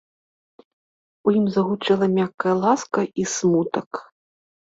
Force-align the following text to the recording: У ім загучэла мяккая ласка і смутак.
У 1.29 1.33
ім 1.39 1.45
загучэла 1.57 2.05
мяккая 2.17 2.55
ласка 2.65 2.99
і 3.21 3.27
смутак. 3.37 3.89